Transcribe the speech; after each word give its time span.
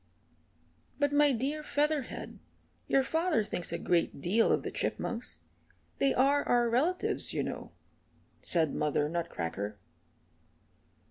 "But, 0.97 1.13
my 1.13 1.31
dear 1.31 1.61
Featherhead, 1.61 2.39
your 2.87 3.03
father 3.03 3.43
thinks 3.43 3.71
a 3.71 3.77
great 3.77 4.19
deal 4.19 4.51
of 4.51 4.63
the 4.63 4.71
Chipmunks 4.71 5.37
they 5.99 6.11
are 6.11 6.43
our 6.43 6.71
relatives 6.71 7.33
you 7.35 7.43
know," 7.43 7.71
said 8.41 8.73
Mother 8.73 9.07
Nutcracker. 9.07 9.75